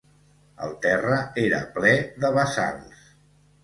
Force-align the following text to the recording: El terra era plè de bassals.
El 0.67 0.73
terra 0.85 1.19
era 1.43 1.61
plè 1.79 1.95
de 2.27 2.35
bassals. 2.43 3.09